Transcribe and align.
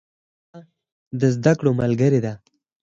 پیاله 0.03 0.63
د 1.19 1.21
زده 1.35 1.53
کړو 1.59 1.71
ملګرې 1.81 2.19
ده. 2.25 2.33